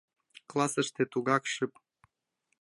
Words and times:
Классыште 0.49 1.03
тугак 1.11 1.43
шып. 1.53 1.73